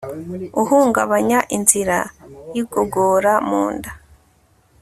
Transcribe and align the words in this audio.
uhungabanya 0.61 1.39
inzira 1.55 1.97
y'igogora 2.53 3.33
munda 3.47 3.91